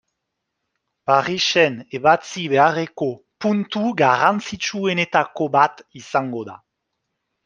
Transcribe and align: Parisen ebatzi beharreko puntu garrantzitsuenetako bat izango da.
Parisen 1.09 1.73
ebatzi 1.97 2.45
beharreko 2.53 3.09
puntu 3.45 3.83
garrantzitsuenetako 3.99 5.47
bat 5.57 5.85
izango 6.01 6.43
da. 6.49 6.57